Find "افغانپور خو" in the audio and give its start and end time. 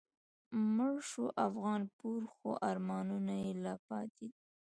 1.47-2.49